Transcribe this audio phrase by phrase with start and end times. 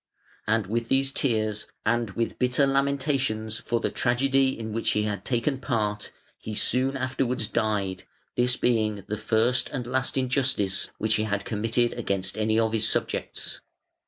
[0.47, 5.23] And with these tears and with bitter lamentations for the tragedy in which he had
[5.23, 11.25] taken part, he soon afterwards died, this being the first and last injustice which he
[11.25, 13.61] had committed against any of his subjects.